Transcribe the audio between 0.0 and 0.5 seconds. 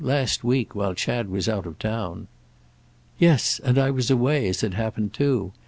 Last